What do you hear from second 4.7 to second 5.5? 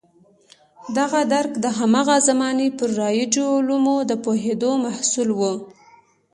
محصول و.